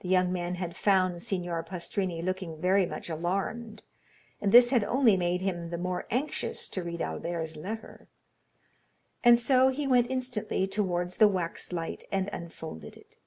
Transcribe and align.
The 0.00 0.08
young 0.08 0.32
man 0.32 0.54
had 0.54 0.74
found 0.74 1.20
Signor 1.20 1.62
Pastrini 1.62 2.22
looking 2.22 2.58
very 2.62 2.86
much 2.86 3.10
alarmed, 3.10 3.82
and 4.40 4.52
this 4.52 4.70
had 4.70 4.82
only 4.84 5.18
made 5.18 5.42
him 5.42 5.68
the 5.68 5.76
more 5.76 6.06
anxious 6.10 6.66
to 6.70 6.82
read 6.82 7.02
Albert's 7.02 7.56
letter; 7.56 8.08
and 9.22 9.38
so 9.38 9.68
he 9.68 9.86
went 9.86 10.10
instantly 10.10 10.66
towards 10.66 11.18
the 11.18 11.28
waxlight, 11.28 12.04
and 12.10 12.30
unfolded 12.32 12.96
it. 12.96 13.18